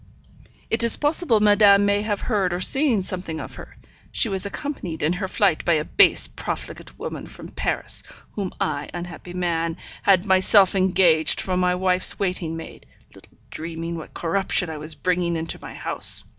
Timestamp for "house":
15.75-16.23